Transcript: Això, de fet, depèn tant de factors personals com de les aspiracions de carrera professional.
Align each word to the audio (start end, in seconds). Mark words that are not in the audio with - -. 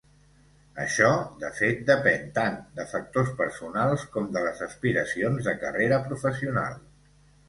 Això, 0.83 1.07
de 1.41 1.49
fet, 1.57 1.83
depèn 1.89 2.23
tant 2.37 2.57
de 2.79 2.85
factors 2.93 3.29
personals 3.41 4.05
com 4.15 4.31
de 4.39 4.43
les 4.47 4.63
aspiracions 4.69 5.51
de 5.51 5.55
carrera 5.65 6.01
professional. 6.07 6.81